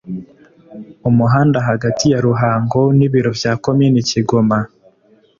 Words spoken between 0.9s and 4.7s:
umuhanda hagati ya ruhango n'ibiro bya komini kigoma).